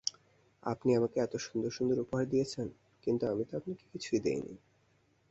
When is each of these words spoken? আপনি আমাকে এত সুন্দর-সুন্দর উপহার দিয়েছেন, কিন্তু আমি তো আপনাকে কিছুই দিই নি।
আপনি 0.63 0.89
আমাকে 0.95 1.17
এত 1.21 1.33
সুন্দর-সুন্দর 1.37 1.97
উপহার 1.99 2.25
দিয়েছেন, 2.29 2.67
কিন্তু 3.03 3.23
আমি 3.27 3.43
তো 3.45 3.53
আপনাকে 3.57 3.85
কিছুই 3.93 4.19
দিই 4.19 4.39
নি। 4.45 4.53